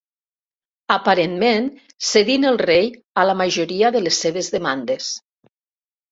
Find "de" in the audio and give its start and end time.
3.97-4.01